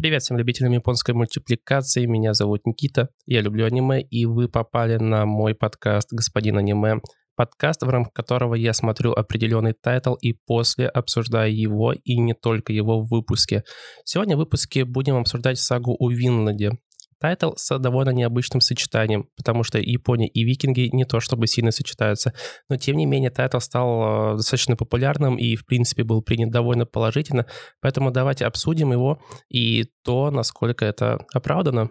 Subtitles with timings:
[0.00, 5.26] Привет всем любителям японской мультипликации, меня зовут Никита, я люблю аниме, и вы попали на
[5.26, 7.00] мой подкаст «Господин аниме»,
[7.34, 12.72] подкаст, в рамках которого я смотрю определенный тайтл и после обсуждаю его и не только
[12.72, 13.64] его в выпуске.
[14.04, 16.78] Сегодня в выпуске будем обсуждать сагу о Винланде,
[17.20, 22.32] Тайтл с довольно необычным сочетанием, потому что Япония и викинги не то чтобы сильно сочетаются,
[22.68, 26.86] но тем не менее тайтл стал э, достаточно популярным и в принципе был принят довольно
[26.86, 27.46] положительно,
[27.80, 31.90] поэтому давайте обсудим его и то, насколько это оправдано.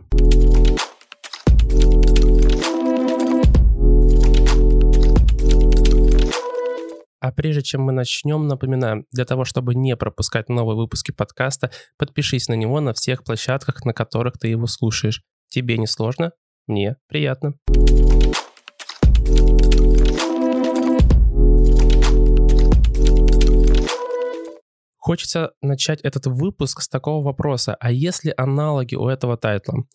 [7.19, 12.47] А прежде чем мы начнем, напоминаю, для того, чтобы не пропускать новые выпуски подкаста, подпишись
[12.47, 15.23] на него на всех площадках, на которых ты его слушаешь.
[15.49, 16.31] Тебе не сложно?
[16.67, 17.53] Мне приятно.
[24.97, 27.75] Хочется начать этот выпуск с такого вопроса.
[27.79, 29.85] А есть ли аналоги у этого тайтла?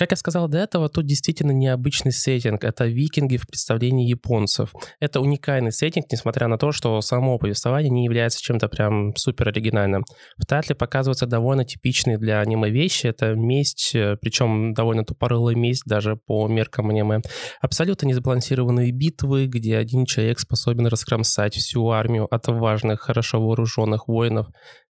[0.00, 2.64] Как я сказал до этого, тут действительно необычный сеттинг.
[2.64, 4.72] Это викинги в представлении японцев.
[4.98, 10.06] Это уникальный сеттинг, несмотря на то, что само повествование не является чем-то прям супер оригинальным.
[10.38, 13.08] В Татле показываются довольно типичные для аниме вещи.
[13.08, 17.20] Это месть, э, причем довольно тупорылая месть даже по меркам аниме.
[17.60, 24.46] Абсолютно несбалансированные битвы, где один человек способен раскромсать всю армию от важных, хорошо вооруженных воинов.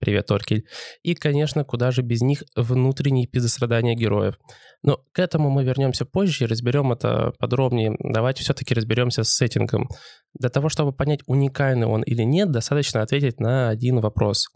[0.01, 0.65] Привет, Торкель.
[1.03, 4.39] И, конечно, куда же без них внутренние эпизодострадания героев.
[4.81, 7.95] Но к этому мы вернемся позже и разберем это подробнее.
[7.99, 9.87] Давайте все-таки разберемся с сеттингом.
[10.33, 14.47] Для того, чтобы понять, уникальный он или нет, достаточно ответить на один вопрос.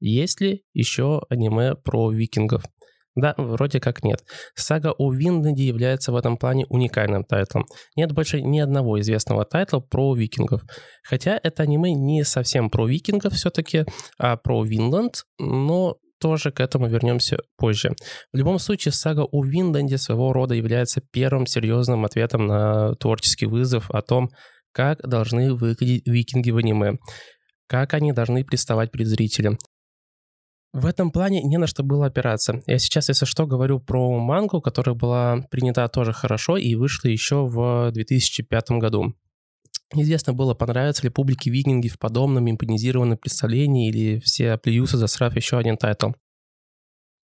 [0.00, 2.64] Есть ли еще аниме про викингов?
[3.16, 4.22] Да, вроде как нет.
[4.54, 7.64] Сага о Винланде является в этом плане уникальным тайтлом.
[7.96, 10.62] Нет больше ни одного известного тайтла про викингов.
[11.02, 13.86] Хотя это аниме не совсем про викингов все-таки,
[14.18, 17.94] а про Винланд, но тоже к этому вернемся позже.
[18.32, 23.90] В любом случае, сага о Винленде своего рода является первым серьезным ответом на творческий вызов
[23.90, 24.28] о том,
[24.72, 26.98] как должны выглядеть викинги в аниме,
[27.66, 29.56] как они должны приставать перед зрителем,
[30.76, 32.62] в этом плане не на что было опираться.
[32.66, 37.46] Я сейчас, если что, говорю про мангу, которая была принята тоже хорошо и вышла еще
[37.46, 39.14] в 2005 году.
[39.94, 45.56] Неизвестно было, понравится ли публике викинги в подобном японизированном представлении или все плюются, засрав еще
[45.56, 46.10] один тайтл.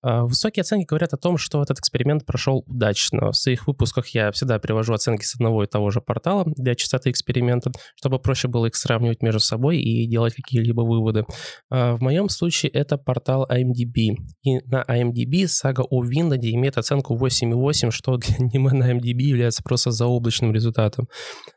[0.03, 3.31] А, высокие оценки говорят о том, что этот эксперимент прошел удачно.
[3.31, 7.11] В своих выпусках я всегда привожу оценки с одного и того же портала для чистоты
[7.11, 11.25] эксперимента, чтобы проще было их сравнивать между собой и делать какие-либо выводы.
[11.71, 14.17] А, в моем случае это портал IMDb.
[14.43, 19.63] И на IMDb сага о Винланде имеет оценку 8,8, что для аниме на IMDb является
[19.63, 21.09] просто заоблачным результатом.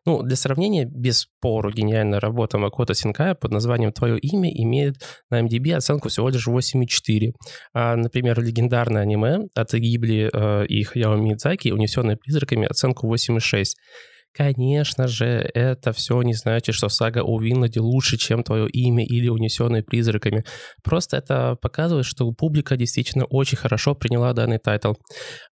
[0.05, 4.97] Ну, для сравнения, бесспорно гениальная работа Макото Синкая под названием «Твое имя» имеет
[5.29, 7.31] на IMDb оценку всего лишь 8,4.
[7.73, 13.65] А, например, например, легендарное аниме от Гибли э, и Хаяо Мидзаки «Унесенные призраками» оценку 8,6.
[14.35, 19.29] Конечно же, это все не значит, что сага о Винланде лучше, чем твое имя или
[19.29, 20.43] унесенные призраками.
[20.83, 24.95] Просто это показывает, что публика действительно очень хорошо приняла данный тайтл.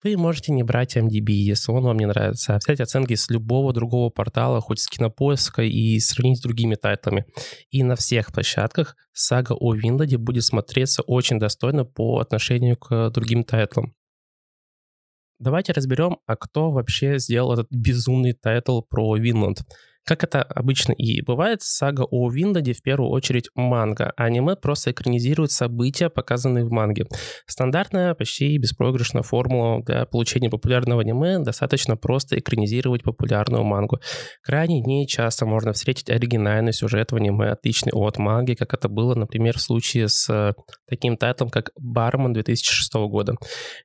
[0.04, 3.72] Вы можете не брать IMDb, если он вам не нравится, а взять оценки с любого
[3.72, 7.26] другого портала, хоть с кинопоиска, и сравнить с другими тайтлами.
[7.70, 13.44] И на всех площадках сага о Винланде будет смотреться очень достойно по отношению к другим
[13.44, 13.94] тайтлам.
[15.42, 19.62] Давайте разберем, а кто вообще сделал этот безумный тайтл про Винланд.
[20.06, 24.92] Как это обычно и бывает, сага о Винланде в первую очередь манга, а аниме просто
[24.92, 27.06] экранизирует события, показанные в манге.
[27.46, 34.00] Стандартная, почти беспроигрышная формула для получения популярного аниме достаточно просто экранизировать популярную мангу.
[34.44, 39.14] Крайне не часто можно встретить оригинальный сюжет в аниме, отличный от манги, как это было,
[39.16, 40.54] например, в случае с э,
[40.90, 43.36] таким тайтлом, как «Бармен» 2006 года.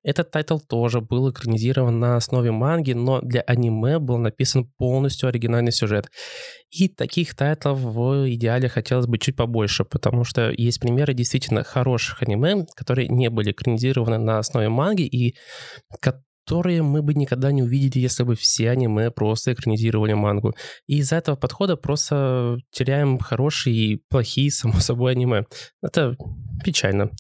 [0.03, 5.73] Этот тайтл тоже был экранизирован на основе манги, но для аниме был написан полностью оригинальный
[5.73, 6.07] сюжет.
[6.71, 12.23] И таких тайтлов в идеале хотелось бы чуть побольше, потому что есть примеры действительно хороших
[12.23, 15.37] аниме, которые не были экранизированы на основе манги и
[16.01, 20.55] которые мы бы никогда не увидели, если бы все аниме просто экранизировали мангу.
[20.87, 25.45] И из-за этого подхода просто теряем хорошие и плохие, само собой, аниме.
[25.83, 26.17] Это
[26.65, 27.11] печально.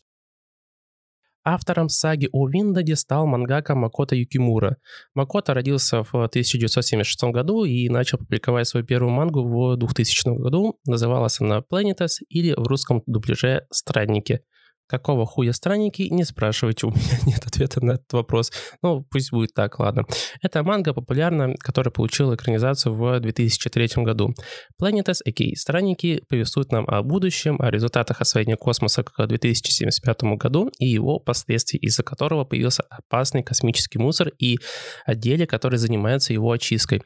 [1.48, 4.78] Автором саги о Виндаде стал мангака Макото Юкимура.
[5.14, 10.80] Макото родился в 1976 году и начал публиковать свою первую мангу в 2000 году.
[10.86, 14.40] Называлась она Planetes или в русском дубляже «Странники».
[14.88, 16.02] Какого хуя странники?
[16.02, 18.52] Не спрашивайте, у меня нет ответа на этот вопрос.
[18.82, 20.04] Ну, пусть будет так, ладно.
[20.42, 24.32] Это манга популярна, которая получила экранизацию в 2003 году.
[24.80, 25.56] Planetes, a.k.a.
[25.56, 31.78] Странники, повествуют нам о будущем, о результатах освоения космоса к 2075 году и его последствий,
[31.80, 34.58] из-за которого появился опасный космический мусор и
[35.04, 37.02] отделе, который занимается его очисткой.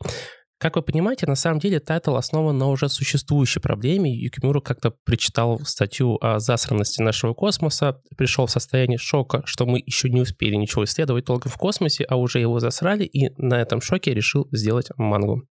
[0.61, 4.15] Как вы понимаете, на самом деле тайтл основан на уже существующей проблеме.
[4.15, 10.11] Юкимура как-то прочитал статью о засранности нашего космоса, пришел в состояние шока, что мы еще
[10.11, 14.13] не успели ничего исследовать толком в космосе, а уже его засрали, и на этом шоке
[14.13, 15.45] решил сделать мангу.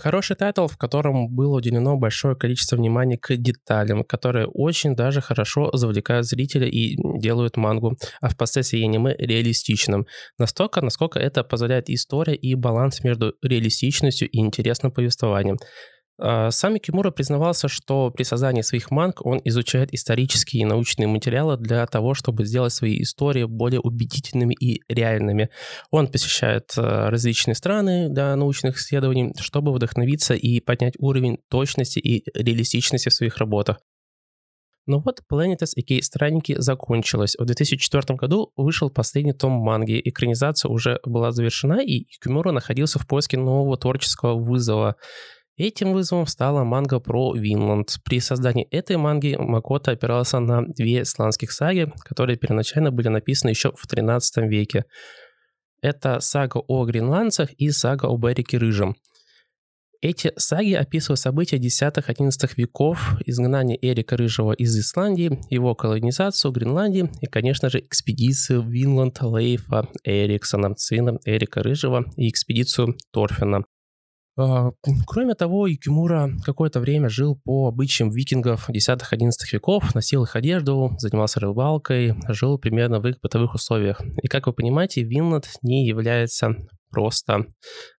[0.00, 5.70] Хороший тайтл, в котором было уделено большое количество внимания к деталям, которые очень даже хорошо
[5.74, 10.06] завлекают зрителя и делают мангу, а впоследствии аниме реалистичным.
[10.38, 15.58] Настолько, насколько это позволяет история и баланс между реалистичностью и интересным повествованием.
[16.22, 21.56] А, сам Юкимура признавался, что при создании своих манг он изучает исторические и научные материалы
[21.56, 25.48] для того, чтобы сделать свои истории более убедительными и реальными.
[25.90, 32.22] Он посещает а, различные страны для научных исследований, чтобы вдохновиться и поднять уровень точности и
[32.34, 33.78] реалистичности в своих работах.
[34.86, 37.36] Но ну вот Planetes и Странники закончилась.
[37.38, 40.00] В 2004 году вышел последний том манги.
[40.04, 44.96] Экранизация уже была завершена, и Кимура находился в поиске нового творческого вызова.
[45.60, 47.98] Этим вызовом стала манга про Винланд.
[48.02, 53.70] При создании этой манги Макото опирался на две исландских саги, которые первоначально были написаны еще
[53.76, 54.86] в 13 веке.
[55.82, 58.96] Это сага о гренландцах и сага о Берике Рыжем.
[60.00, 67.26] Эти саги описывают события 10-11 веков, изгнание Эрика Рыжего из Исландии, его колонизацию Гренландии и,
[67.26, 73.66] конечно же, экспедицию Винланд Лейфа Эриксона, сына Эрика Рыжего, и экспедицию Торфина.
[74.36, 74.70] А,
[75.06, 81.40] кроме того, Юкимура какое-то время жил по обычаям викингов 10-11 веков, носил их одежду, занимался
[81.40, 84.00] рыбалкой, жил примерно в их бытовых условиях.
[84.22, 86.56] И как вы понимаете, Винланд не является
[86.90, 87.46] просто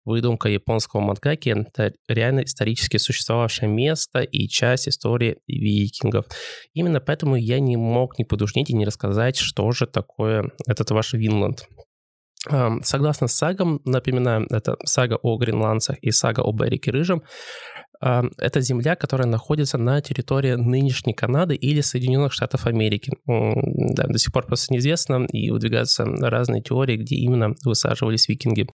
[0.04, 1.50] выдумкой японского мангаки.
[1.50, 6.26] Это реально исторически существовавшее место и часть истории викингов.
[6.74, 11.12] Именно поэтому я не мог не подушнить и не рассказать, что же такое этот ваш
[11.12, 11.66] Винланд.
[12.82, 17.22] Согласно сагам, напоминаю, это сага о гренландцах и сага о Берике Рыжем,
[18.00, 23.12] это земля, которая находится на территории нынешней Канады или Соединенных Штатов Америки.
[23.26, 28.66] До сих пор просто неизвестно, и выдвигаются разные теории, где именно высаживались викинги.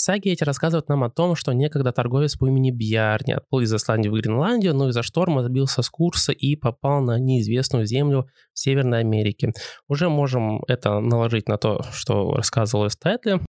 [0.00, 4.08] Саги эти рассказывают нам о том, что некогда торговец по имени Бьярни отплыл из Исландии
[4.08, 9.00] в Гренландию, но из-за шторма сбился с курса и попал на неизвестную землю в Северной
[9.00, 9.50] Америке.
[9.88, 13.40] Уже можем это наложить на то, что рассказывал Стэтли.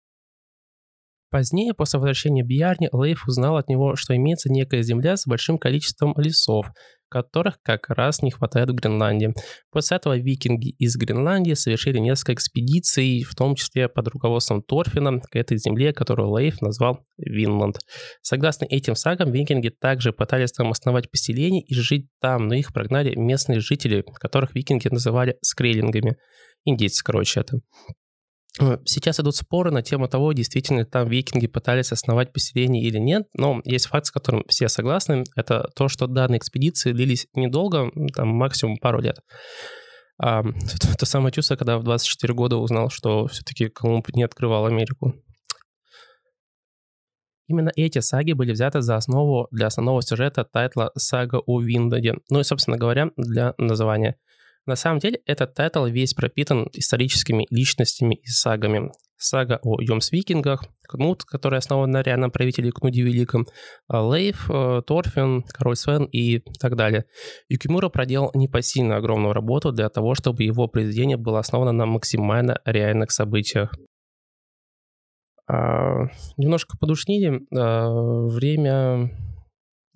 [1.30, 6.16] Позднее, после возвращения Бьярни, Лейф узнал от него, что имеется некая земля с большим количеством
[6.18, 6.72] лесов,
[7.10, 9.34] которых как раз не хватает в Гренландии.
[9.72, 15.36] После этого викинги из Гренландии совершили несколько экспедиций, в том числе под руководством Торфина, к
[15.36, 17.80] этой земле, которую Лейф назвал Винланд.
[18.22, 23.16] Согласно этим сагам, викинги также пытались там основать поселение и жить там, но их прогнали
[23.16, 26.18] местные жители, которых викинги называли скрейлингами.
[26.66, 27.60] Индейцы, короче, это.
[28.58, 33.28] Э, сейчас идут споры на тему того, действительно там викинги пытались основать поселение или нет,
[33.34, 38.30] но есть факт, с которым все согласны, это то, что данные экспедиции длились недолго, там
[38.30, 39.20] максимум пару лет.
[40.22, 44.66] А, это, это самое чувство, когда в 24 года узнал, что все-таки Колумб не открывал
[44.66, 45.14] Америку.
[47.48, 52.42] Именно эти саги были взяты за основу для основного сюжета тайтла «Сага о Винланде», ну
[52.42, 54.16] и, собственно говоря, для названия–
[54.70, 58.92] на самом деле, этот тайтл весь пропитан историческими личностями и сагами.
[59.18, 63.48] Сага о Йомс-викингах, Кнут, который основан на реальном правителе Кнуте Великом,
[63.88, 67.06] а Лейф, э, Торфин, Король Свен и так далее.
[67.50, 73.12] Юкимура проделал непосильно огромную работу для того, чтобы его произведение было основано на максимально реальных
[73.12, 73.74] событиях.
[75.48, 76.06] А,
[76.38, 77.42] немножко подушнили.
[77.56, 77.90] А,
[78.28, 79.10] время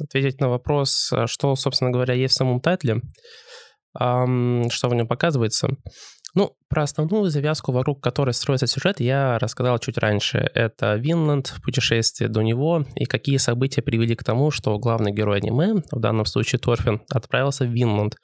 [0.03, 3.01] ответить на вопрос, что, собственно говоря, есть в самом тайтле
[3.95, 5.69] что в нем показывается.
[6.35, 10.49] Ну, про основную завязку, вокруг которой строится сюжет, я рассказал чуть раньше.
[10.55, 15.83] Это Винланд, путешествие до него и какие события привели к тому, что главный герой аниме,
[15.91, 18.15] в данном случае Торфин, отправился в Винланд.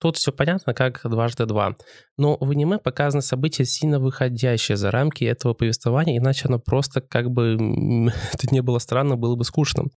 [0.00, 1.74] Тут все понятно, как дважды два.
[2.16, 7.28] Но в аниме показаны события, сильно выходящие за рамки этого повествования, иначе оно просто как
[7.32, 7.54] бы,
[8.32, 9.90] это не было странно, было бы скучным.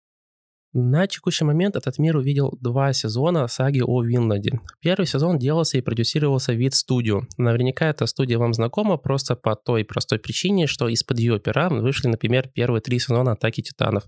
[0.74, 4.60] На текущий момент этот мир увидел два сезона саги о Винладе.
[4.80, 7.26] Первый сезон делался и продюсировался вид студию.
[7.38, 12.08] Наверняка эта студия вам знакома просто по той простой причине, что из-под ее пера вышли,
[12.08, 14.04] например, первые три сезона «Атаки Титанов».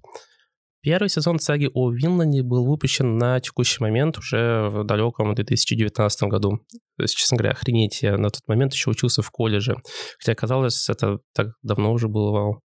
[0.82, 6.60] Первый сезон саги о Винланде был выпущен на текущий момент уже в далеком 2019 году.
[6.96, 9.76] То есть, честно говоря, охренеть, я на тот момент еще учился в колледже.
[10.18, 12.60] Хотя, казалось, это так давно уже было.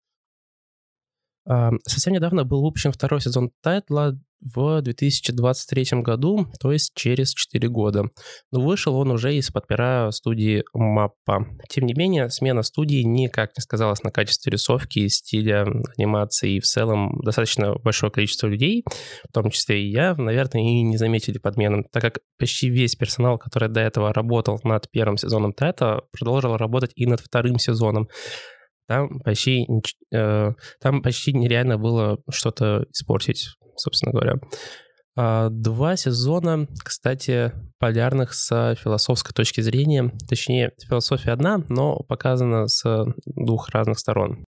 [1.46, 8.10] Совсем недавно был выпущен второй сезон тайтла в 2023 году, то есть через 4 года.
[8.52, 11.46] Но вышел он уже из-под пера студии Маппа.
[11.68, 16.64] Тем не менее, смена студии никак не сказалась на качестве рисовки, стиля, анимации и в
[16.64, 18.84] целом достаточно большое количество людей,
[19.28, 23.38] в том числе и я, наверное, и не заметили подмены, так как почти весь персонал,
[23.38, 28.08] который до этого работал над первым сезоном Тета, продолжил работать и над вторым сезоном
[28.86, 29.66] там почти,
[30.12, 34.34] э, там почти нереально было что-то испортить, собственно говоря.
[35.16, 40.12] А, два сезона, кстати, полярных с философской точки зрения.
[40.28, 44.44] Точнее, философия одна, но показана с двух разных сторон.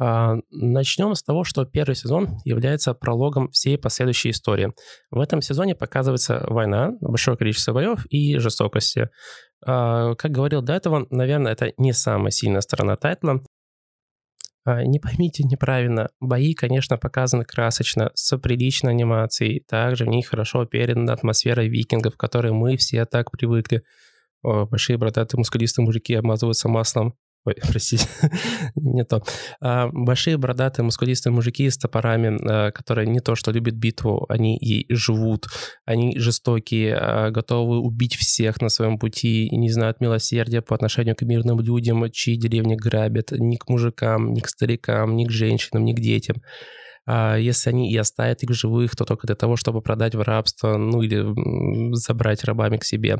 [0.00, 4.72] А, начнем с того, что первый сезон является прологом всей последующей истории.
[5.10, 9.10] В этом сезоне показывается война, большое количество боев и жестокости.
[9.64, 13.42] А, как говорил до этого, наверное, это не самая сильная сторона тайтла.
[14.64, 20.66] А, не поймите неправильно, бои, конечно, показаны красочно, с приличной анимацией, также в них хорошо
[20.66, 23.82] передана атмосфера викингов, к которой мы все так привыкли.
[24.42, 27.14] Большие бородатые мускулистые мужики обмазываются маслом
[27.48, 28.06] Ой, простите,
[28.76, 29.22] не то.
[29.60, 34.58] А, большие бородатые мускулистые мужики с топорами, а, которые не то что любят битву, они
[34.58, 35.46] и живут,
[35.86, 41.16] они жестокие, а, готовы убить всех на своем пути и не знают милосердия по отношению
[41.16, 45.84] к мирным людям, чьи деревни грабят, ни к мужикам, ни к старикам, ни к женщинам,
[45.84, 46.36] ни к детям.
[47.08, 51.00] Если они и оставят их живых, то только для того, чтобы продать в рабство, ну
[51.00, 53.18] или забрать рабами к себе.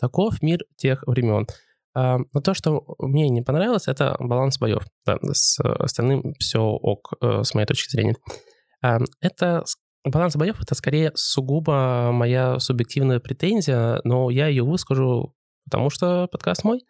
[0.00, 1.46] Таков мир тех времен.
[1.94, 4.84] А, но то, что мне не понравилось, это баланс боев.
[5.04, 8.16] Да, с остальным все ок, э, с моей точки зрения.
[8.82, 9.64] А, это
[10.04, 15.34] баланс боев это скорее сугубо моя субъективная претензия, но я ее выскажу,
[15.64, 16.80] потому что подкаст мой.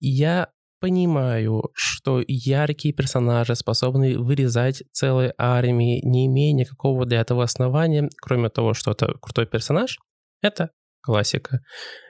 [0.00, 0.50] Я
[0.80, 8.48] понимаю, что яркие персонажи способны вырезать целые армии, не имея никакого для этого основания, кроме
[8.48, 9.98] того, что это крутой персонаж,
[10.42, 10.70] это
[11.02, 11.60] классика.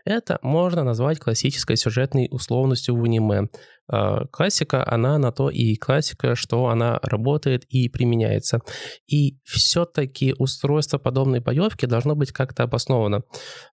[0.04, 3.48] Это можно назвать классической сюжетной условностью в аниме.
[3.92, 8.60] А, классика, она на то и классика, что она работает и применяется.
[9.06, 13.22] И все-таки устройство подобной боевки должно быть как-то обосновано.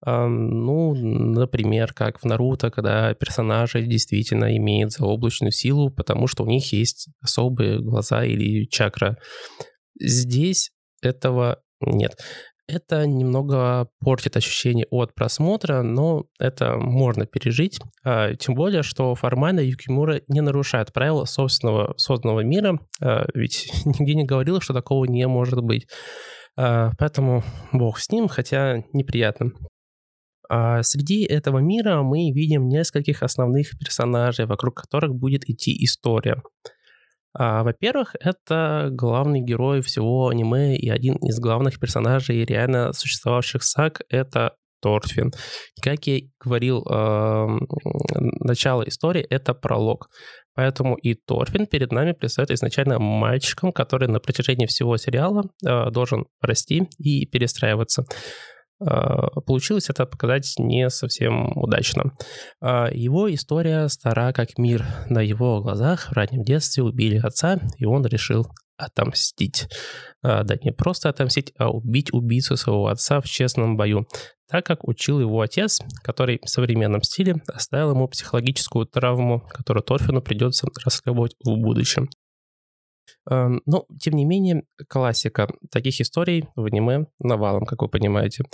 [0.04, 6.73] Ну, например, как в Наруто, когда персонажи действительно имеют заоблачную силу, потому что у них
[6.73, 9.18] есть особые глаза или чакра.
[10.00, 10.70] Здесь
[11.02, 12.16] этого нет.
[12.68, 17.78] Это немного портит ощущение от просмотра, но это можно пережить.
[18.04, 24.14] А, тем более, что формально Юкимура не нарушает правила собственного созданного мира, а, ведь нигде
[24.14, 25.87] не говорил, что такого не может быть.
[26.56, 29.52] А, поэтому бог с ним, хотя неприятно.
[30.49, 36.40] Среди этого мира мы видим нескольких основных персонажей, вокруг которых будет идти история.
[37.38, 44.00] А, во-первых, это главный герой всего аниме и один из главных персонажей реально существовавших саг—
[44.08, 45.32] это Торфин.
[45.82, 47.46] Как я говорил, э,
[48.40, 50.08] начало истории— это пролог.
[50.54, 56.26] Поэтому и Торфин перед нами предстает изначально мальчиком, который на протяжении всего сериала э, должен
[56.40, 58.04] расти и перестраиваться.
[58.80, 62.12] А, получилось это показать не совсем удачно.
[62.61, 64.85] А, его история стара как мир.
[65.09, 69.68] На его глазах в раннем детстве убили отца, и он решил отомстить.
[70.23, 74.06] А, да, не просто отомстить, а убить убийцу своего отца в честном бою,
[74.49, 80.21] так как учил его отец, который в современном стиле оставил ему психологическую травму, которую Торфину
[80.21, 82.09] придется расхлебывать в будущем.
[83.28, 88.44] Эм, но, тем не менее, классика таких историй в аниме навалом, как вы понимаете.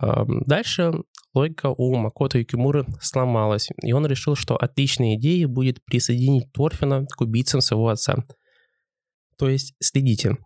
[0.00, 0.92] Эм, дальше
[1.34, 7.20] логика у Макото Юкимуры сломалась, и он решил, что отличной идеей будет присоединить Торфина к
[7.20, 8.24] убийцам своего отца.
[9.38, 10.36] То есть, следите.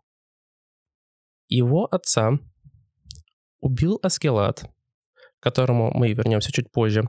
[1.49, 2.39] Его отца
[3.61, 4.65] убил Аскелат,
[5.39, 7.09] к которому мы вернемся чуть позже,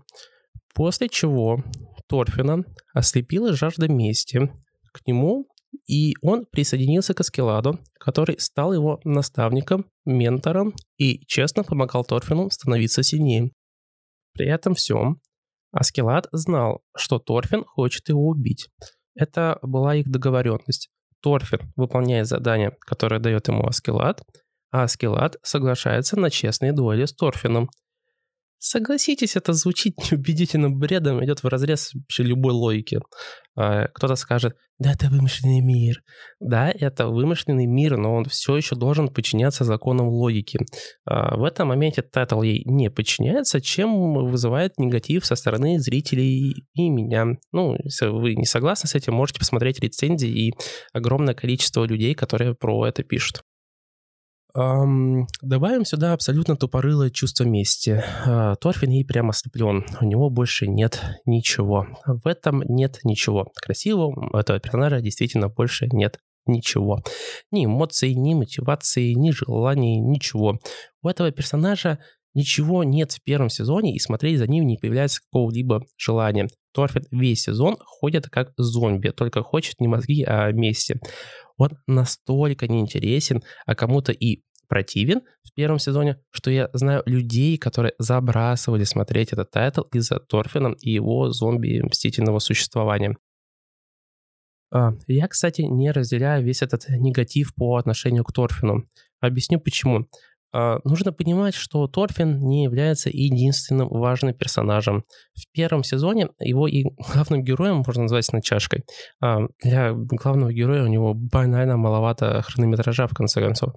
[0.73, 1.63] после чего
[2.07, 2.63] Торфина
[2.93, 4.51] ослепила жажда мести.
[4.91, 5.47] К нему
[5.87, 13.03] и он присоединился к Аскеладу, который стал его наставником, ментором и честно помогал Торфину становиться
[13.03, 13.51] сильнее.
[14.33, 15.19] При этом всем
[15.71, 18.67] Аскелад знал, что Торфин хочет его убить.
[19.15, 20.89] Это была их договоренность.
[21.21, 24.23] Торфин выполняет задание, которое дает ему Аскелад,
[24.71, 27.69] а Аскелад соглашается на честные дуэли с Торфином.
[28.59, 32.99] Согласитесь, это звучит неубедительным бредом, идет в разрез вообще любой логики.
[33.55, 36.03] А, кто-то скажет, да, это вымышленный мир.
[36.39, 40.59] Да, это вымышленный мир, но он все еще должен подчиняться законам логики.
[41.05, 46.89] А, в этом моменте тайтл ей не подчиняется, чем вызывает негатив со стороны зрителей и
[46.89, 47.25] меня.
[47.51, 50.53] Ну, если вы не согласны с этим, можете посмотреть рецензии и
[50.93, 53.41] огромное количество людей, которые про это пишут.
[54.55, 58.03] Эм, добавим сюда абсолютно тупорылое чувство мести.
[58.25, 59.85] Э, Торфин ей прямо ослеплен.
[60.01, 61.87] У него больше нет ничего.
[62.05, 63.51] В этом нет ничего.
[63.55, 67.01] Красивого у этого персонажа действительно больше нет ничего.
[67.51, 70.59] Ни эмоций, ни мотивации, ни желаний, ничего.
[71.03, 71.99] У этого персонажа
[72.33, 76.47] ничего нет в первом сезоне, и смотреть за ним не появляется какого-либо желания.
[76.71, 80.99] Торфин весь сезон ходит как зомби, только хочет не мозги, а мести.
[81.57, 87.93] Он настолько неинтересен, а кому-то и противен в первом сезоне, что я знаю людей, которые
[87.99, 93.17] забрасывали смотреть этот тайтл из-за Торфина и его зомби-мстительного существования.
[94.71, 98.89] А, я, кстати, не разделяю весь этот негатив по отношению к Торфину.
[99.19, 100.07] Объясню почему.
[100.53, 105.03] А, нужно понимать, что Торфин не является единственным важным персонажем.
[105.35, 108.83] В первом сезоне его и главным героем можно назвать с натяжкой.
[109.21, 113.73] А, для главного героя у него банально маловато хронометража, в конце концов.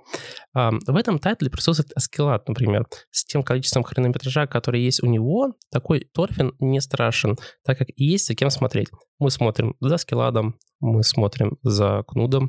[0.55, 2.87] А, в этом тайтле присутствует Аскелат, например.
[3.11, 8.27] С тем количеством хронометража, который есть у него, такой Торфин не страшен, так как есть
[8.27, 8.89] за кем смотреть.
[9.19, 12.49] Мы смотрим за Скеладом, мы смотрим за Кнудом,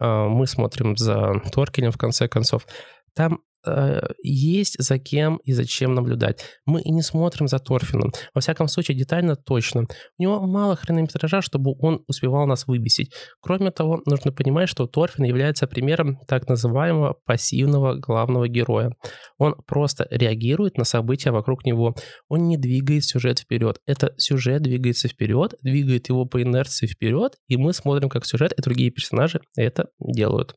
[0.00, 2.66] мы смотрим за Торкелем, в конце концов.
[3.14, 6.44] Там Э, есть за кем и зачем наблюдать.
[6.66, 8.12] Мы и не смотрим за Торфином.
[8.34, 9.86] Во всяком случае, детально точно.
[10.18, 13.12] У него мало хронометража, чтобы он успевал нас выбесить.
[13.40, 18.92] Кроме того, нужно понимать, что Торфин является примером так называемого пассивного главного героя.
[19.38, 21.94] Он просто реагирует на события вокруг него.
[22.28, 23.80] Он не двигает сюжет вперед.
[23.86, 28.62] Это сюжет двигается вперед, двигает его по инерции вперед, и мы смотрим, как сюжет и
[28.62, 30.54] другие персонажи это делают.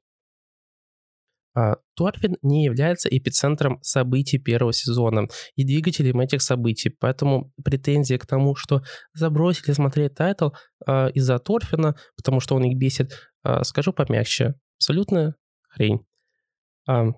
[1.54, 8.26] А, Торвин не является эпицентром событий первого сезона и двигателем этих событий, поэтому претензии к
[8.26, 8.82] тому, что
[9.14, 10.50] забросили смотреть тайтл
[10.88, 13.12] э, из-за Торфина, потому что он их бесит,
[13.44, 15.36] э, скажу помягче, абсолютная
[15.70, 16.06] хрень.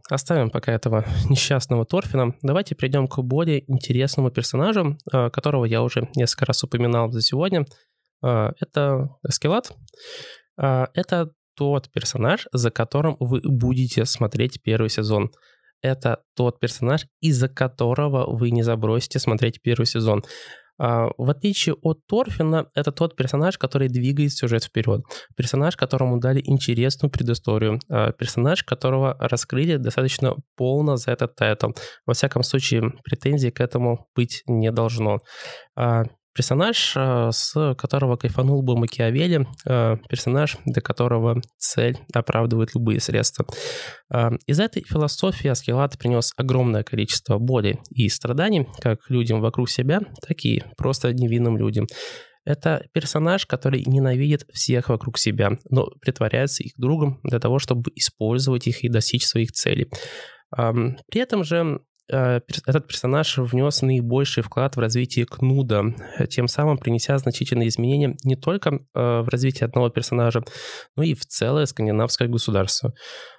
[0.09, 2.35] Оставим пока этого несчастного Торфина.
[2.41, 7.65] Давайте перейдем к более интересному персонажу, которого я уже несколько раз упоминал за сегодня.
[8.21, 9.71] Это Аскелад.
[10.57, 15.31] Это тот персонаж, за которым вы будете смотреть первый сезон.
[15.81, 20.23] Это тот персонаж, из-за которого вы не забросите смотреть первый сезон.
[20.79, 25.01] А, в отличие от Торфина, это тот персонаж, который двигает сюжет вперед.
[25.35, 27.79] Персонаж, которому дали интересную предысторию.
[27.89, 31.71] А, персонаж, которого раскрыли достаточно полно за этот тайтл.
[32.05, 35.19] Во всяком случае, претензий к этому быть не должно.
[36.35, 43.45] Персонаж, э, с которого кайфанул бы Макиавелли, э, персонаж, для которого цель оправдывает любые средства.
[44.11, 50.01] Э, из этой философии Аскелат принес огромное количество боли и страданий как людям вокруг себя,
[50.27, 51.85] так и просто невинным людям.
[52.45, 58.67] Это персонаж, который ненавидит всех вокруг себя, но притворяется их другом для того, чтобы использовать
[58.67, 59.87] их и достичь своих целей.
[60.51, 65.83] При этом же этот персонаж внес наибольший вклад в развитие Кнуда,
[66.29, 70.43] тем самым принеся значительные изменения не только э, в развитии одного персонажа,
[70.95, 72.93] но и в целое скандинавское государство.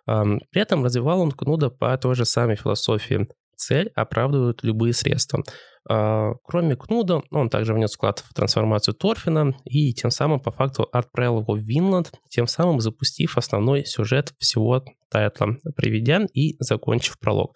[0.07, 3.27] При этом развивал он Кнуда по той же самой философии.
[3.57, 5.43] Цель оправдывает любые средства.
[5.89, 10.89] А, кроме Кнуда, он также внес вклад в трансформацию Торфина и тем самым по факту
[10.91, 17.55] отправил его в Винланд, тем самым запустив основной сюжет всего тайтла, приведя и закончив пролог.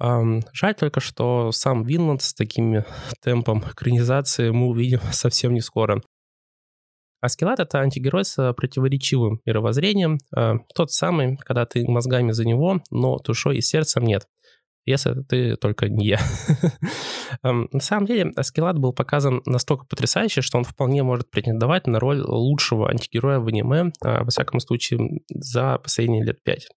[0.00, 2.84] Жаль только, что сам Винланд с таким
[3.22, 6.00] темпом экранизации мы увидим совсем не скоро.
[7.20, 13.18] Аскелат— это антигерой с противоречивым мировоззрением, а, тот самый, когда ты мозгами за него, но
[13.18, 14.26] душой и сердцем нет.
[14.86, 16.20] Если ты только не я.
[17.42, 22.22] На самом деле, Аскелат был показан настолько потрясающе, что он вполне может претендовать на роль
[22.22, 26.68] лучшего антигероя в аниме, а, во всяком случае, за последние лет пять.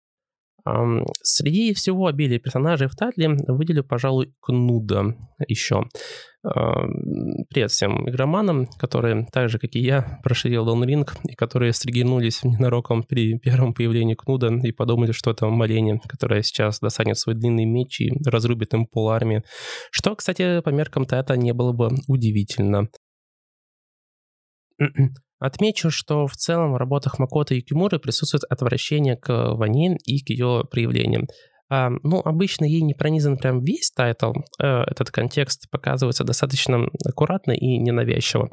[0.65, 5.15] Среди всего обилия персонажей в Татле выделю, пожалуй, Кнуда
[5.47, 5.83] еще.
[6.41, 12.43] Привет всем игроманам, которые, так же, как и я, прошли Elden Ring, и которые стригернулись
[12.43, 17.65] ненароком при первом появлении Кнуда и подумали, что это Малени, которая сейчас достанет свой длинный
[17.65, 19.43] меч и разрубит им пол армии.
[19.91, 22.87] Что, кстати, по меркам Тата не было бы удивительно.
[25.39, 30.29] Отмечу, что в целом в работах Макота и Кимуры присутствует отвращение к войне и к
[30.29, 31.27] ее проявлениям.
[31.69, 34.33] А, ну, обычно ей не пронизан прям весь тайтл.
[34.61, 38.49] Э, этот контекст показывается достаточно аккуратно и ненавязчиво.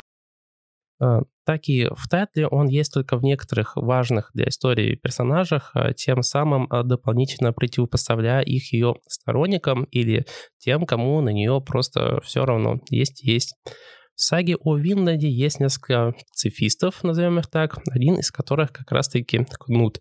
[1.02, 5.92] Э, так и в тайтле он есть только в некоторых важных для истории персонажах, э,
[5.94, 10.24] тем самым дополнительно противопоставляя их ее сторонникам или
[10.58, 13.54] тем, кому на нее просто все равно есть-есть.
[13.64, 19.46] В саге о Винланде есть несколько пацифистов, назовем их так, один из которых как раз-таки
[19.58, 20.00] Кнут.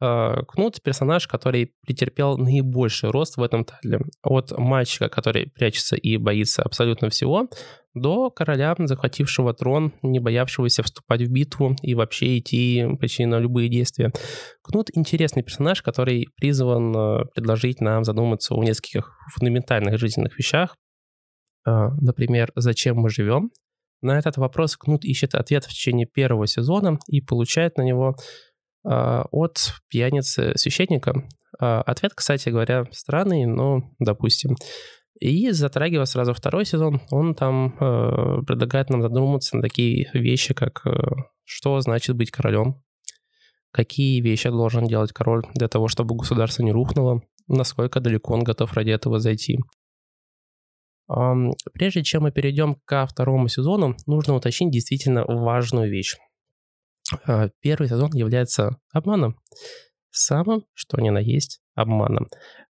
[0.00, 4.00] А, Кнут— персонаж, который претерпел наибольший рост в этом тайле.
[4.22, 7.48] От мальчика, который прячется и боится абсолютно всего,
[7.94, 13.68] до короля, захватившего трон, не боявшегося вступать в битву и вообще идти почти на любые
[13.68, 14.12] действия.
[14.62, 20.76] Кнут— интересный персонаж, который призван э, предложить нам задуматься о нескольких фундаментальных жизненных вещах,
[21.66, 23.50] например, «Зачем мы живем?»,
[24.02, 28.16] на этот вопрос Кнут ищет ответ в течение первого сезона и получает на него
[28.84, 31.28] а, от пьяницы священника.
[31.58, 34.56] А, ответ, кстати говоря, странный, но допустим.
[35.20, 40.80] И затрагивая сразу второй сезон, он там э, предлагает нам задуматься на такие вещи, как
[40.86, 40.92] э,
[41.44, 42.82] что значит быть королем,
[43.70, 48.72] какие вещи должен делать король для того, чтобы государство не рухнуло, насколько далеко он готов
[48.72, 49.58] ради этого зайти.
[51.72, 56.16] Прежде чем мы перейдем ко второму сезону, нужно уточнить действительно важную вещь.
[57.26, 59.36] А, первый сезон является обманом.
[60.10, 62.28] Самым, что ни на есть, обманом.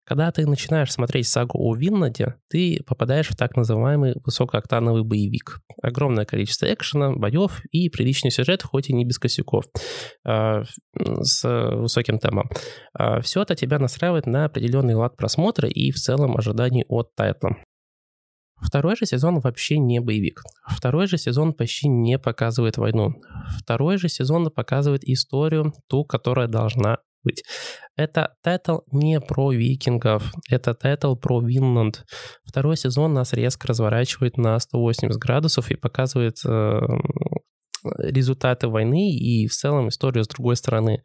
[0.06, 5.60] Когда ты начинаешь смотреть сагу о Винладе, ты попадаешь в так называемый высокооктановый боевик.
[5.82, 9.64] Огромное количество экшена, боев и приличный сюжет, хоть и не без косяков,
[10.26, 10.62] а,
[10.94, 12.50] с высоким темпом.
[12.92, 17.56] А, Все это тебя настраивает на определенный лад просмотра и в целом ожиданий от тайтла.
[18.64, 20.42] Второй же сезон вообще не боевик.
[20.66, 23.14] Второй же сезон почти не показывает войну.
[23.58, 27.42] Второй же сезон показывает историю, ту, которая должна быть.
[27.96, 32.04] Это тайтл не про викингов, это тайтл про Винланд.
[32.44, 36.80] Второй сезон нас резко разворачивает на 180 градусов и показывает э,
[37.98, 41.02] результаты войны и в целом историю с другой стороны.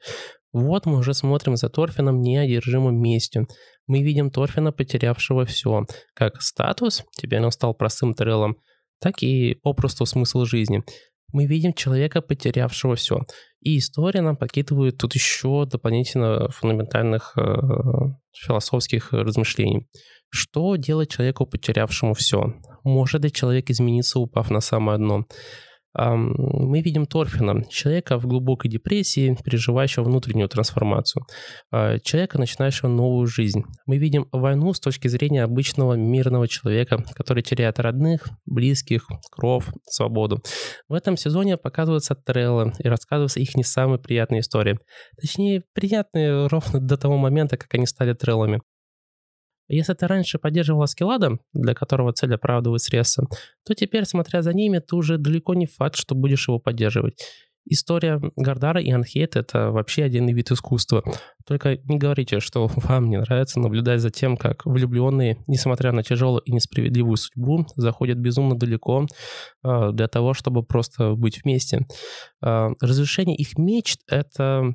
[0.52, 3.48] Вот мы уже смотрим за Торфином, не одержимым местью.
[3.88, 8.58] Мы видим Торфина, потерявшего все, как статус, теперь он стал простым трелом,
[9.00, 10.84] так и попросту смысл жизни.
[11.32, 13.20] Мы видим человека, потерявшего все.
[13.62, 17.42] И история нам подкидывает тут еще дополнительно фундаментальных э,
[18.34, 19.88] философских размышлений.
[20.32, 22.54] Что делать человеку, потерявшему все?
[22.84, 25.26] Может ли человек измениться, упав на самое дно?
[25.94, 31.26] Мы видим Торфина, человека в глубокой депрессии, переживающего внутреннюю трансформацию,
[31.72, 33.64] а, человека, начинающего новую жизнь.
[33.86, 40.42] Мы видим войну с точки зрения обычного мирного человека, который теряет родных, близких, кров, свободу.
[40.88, 44.78] В этом сезоне показываются треллы и рассказываются их не самые приятные истории.
[45.20, 48.62] Точнее, приятные ровно до того момента, как они стали треллами.
[49.70, 53.28] Если ты раньше поддерживал Аскелада, для которого цель оправдывает средства,
[53.66, 57.24] то теперь, смотря за ними, ты уже далеко не факт, что будешь его поддерживать.
[57.72, 61.04] История Гардара и Анхейт— это вообще отдельный вид искусства.
[61.46, 66.42] Только не говорите, что вам не нравится наблюдать за тем, как влюбленные, несмотря на тяжелую
[66.42, 69.06] и несправедливую судьбу, заходят безумно далеко
[69.64, 71.86] э, для того, чтобы просто быть вместе.
[72.44, 74.74] Э, разрешение их мечт— это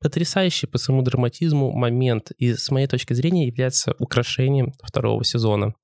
[0.00, 5.74] Потрясающий по своему драматизму момент и, с моей точки зрения, является украшением второго сезона.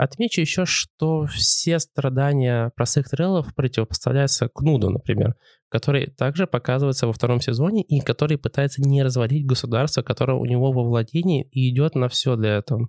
[0.00, 5.34] Отмечу еще, что все страдания простых треллов противопоставляются Кнуду, например,
[5.68, 10.72] который также показывается во втором сезоне и который пытается не развалить государство, которое у него
[10.72, 12.88] во владении и идет на все для этого.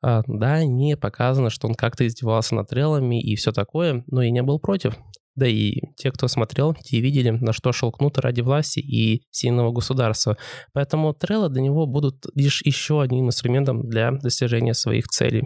[0.00, 4.30] А, да, не показано, что он как-то издевался над треллами и все такое, но и
[4.30, 4.96] не был против.
[5.36, 9.70] Да и те, кто смотрел, те видели, на что шел Кнут ради власти и сильного
[9.70, 10.36] государства.
[10.72, 15.44] Поэтому треллы для него будут лишь еще одним инструментом для достижения своих целей.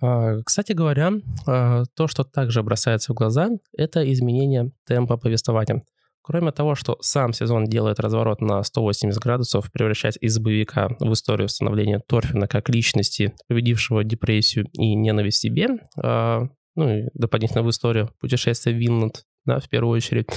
[0.00, 1.12] А, кстати говоря,
[1.46, 5.82] а, то, что также бросается в глаза, это изменение темпа повествования.
[6.22, 11.50] Кроме того, что сам сезон делает разворот на 180 градусов, превращаясь из боевика в историю
[11.50, 15.68] становления Торфина как личности, победившего депрессию и ненависть себе,
[16.02, 20.28] а, ну и дополнительно в историю путешествия в Винланд, да, в первую очередь.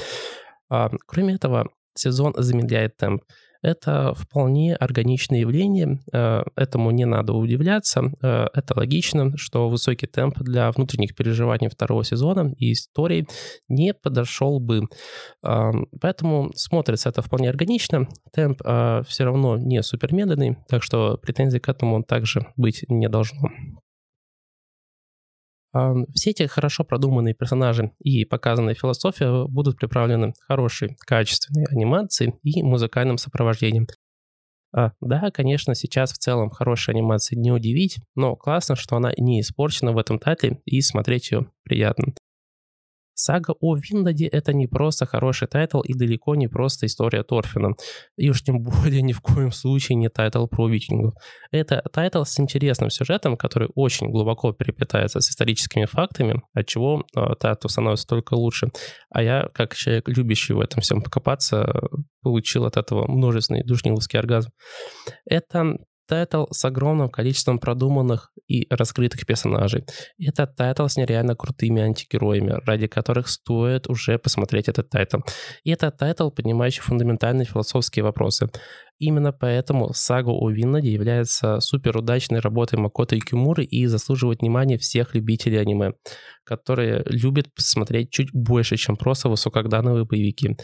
[0.69, 3.23] А, кроме этого, сезон замедляет темп.
[3.63, 8.11] Это вполне органичное явление, э, этому не надо удивляться.
[8.21, 13.27] Э, это логично, что высокий темп для внутренних переживаний второго сезона и истории
[13.67, 14.83] не подошел бы.
[15.43, 18.07] А, поэтому смотрится это вполне органично.
[18.31, 23.49] Темп э, все равно не супермедленный, так что претензий к этому также быть не должно.
[26.13, 33.17] Все эти хорошо продуманные персонажи и показанная философия будут приправлены хорошей, качественной анимацией и музыкальным
[33.17, 33.87] сопровождением.
[34.75, 39.41] А, да, конечно, сейчас в целом хорошей анимацией не удивить, но классно, что она не
[39.41, 42.13] испорчена в этом тайтле и смотреть ее приятно.
[43.19, 47.73] Сага о Винланде— это не просто хороший тайтл и далеко не просто история Торфина.
[48.15, 51.15] И уж тем более ни в коем случае не тайтл про викингов.
[51.49, 57.21] Это тайтл с интересным сюжетом, который очень глубоко переплетается с историческими фактами, от чего э,
[57.39, 58.69] тайтл становится только лучше.
[59.09, 61.81] А я, как человек, любящий в этом всем покопаться,
[62.21, 64.51] получил от этого множественный душниловский оргазм.
[65.25, 65.77] Это
[66.07, 69.85] тайтл с огромным количеством продуманных и раскрытых персонажей.
[70.19, 75.19] Это тайтл с нереально крутыми антигероями, ради которых стоит уже посмотреть этот тайтл.
[75.63, 78.49] И это тайтл, поднимающий фундаментальные философские вопросы.
[78.99, 85.13] Именно поэтому сага о Винладе является суперудачной работой Макото и Кимуры и заслуживает внимания всех
[85.13, 85.93] любителей аниме,
[86.43, 90.57] которые любят посмотреть чуть больше, чем просто высокогдановые боевики.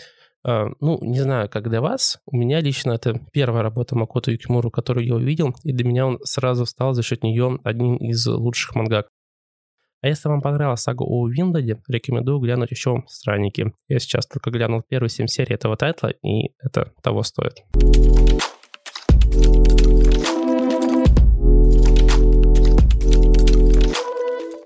[0.46, 2.20] А, ну, не знаю, как для вас.
[2.26, 6.20] У меня лично это первая работа Макото Юкимуру, которую я увидел, и для меня он
[6.24, 9.08] сразу стал за счет нее одним из лучших мангак.
[10.02, 13.74] А если вам понравилась сага о Виндаде, рекомендую глянуть еще «Странники».
[13.88, 17.64] Я сейчас только глянул первые семь серий этого тайтла, и это того стоит.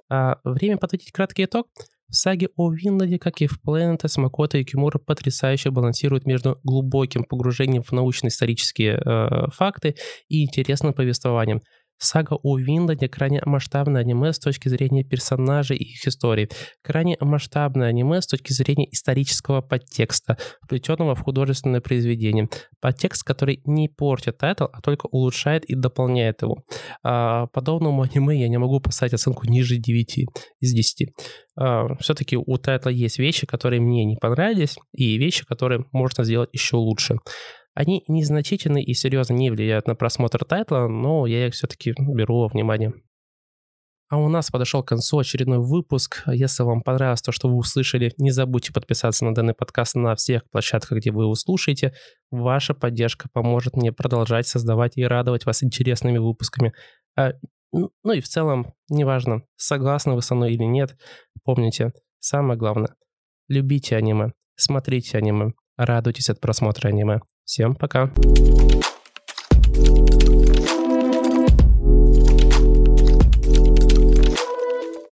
[0.10, 1.68] А время подводить краткий итог.
[2.10, 7.84] В саге о Винланде, как и в Planetes, Макото Юкимура потрясающе балансируют между глубоким погружением
[7.84, 9.96] в научно-исторические э, факты
[10.30, 11.62] и интересным повествованием.
[11.98, 16.50] Сага о Винланде крайне масштабное аниме с точки зрения персонажей и их истории.
[16.84, 22.50] Крайне масштабное аниме с точки зрения исторического подтекста, вплетенного в художественное произведение.
[22.80, 26.64] Подтекст, который не портит тайтл, а только улучшает и дополняет его.
[27.04, 30.26] А, подобному аниме я не могу поставить оценку ниже 9
[30.60, 31.10] из 10.
[31.60, 36.50] А, все-таки у тайтла есть вещи, которые мне не понравились, и вещи, которые можно сделать
[36.54, 37.18] еще лучше.
[37.78, 42.48] Они незначительны и серьезно не влияют на просмотр тайтла, но я их все-таки беру во
[42.48, 42.92] внимание.
[44.10, 46.24] А у нас подошел к концу очередной выпуск.
[46.26, 50.50] Если вам понравилось то, что вы услышали, не забудьте подписаться на данный подкаст на всех
[50.50, 51.94] площадках, где вы его слушаете.
[52.32, 56.74] Ваша поддержка поможет мне продолжать создавать и радовать вас интересными выпусками.
[57.16, 57.34] А,
[57.72, 60.98] ну и в целом, неважно, согласны вы со мной или нет,
[61.44, 62.96] помните, самое главное,
[63.48, 67.20] любите аниме, смотрите аниме, радуйтесь от просмотра аниме.
[67.46, 68.12] Всем пока.